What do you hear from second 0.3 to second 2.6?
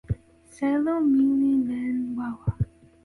selo mi li len wawa.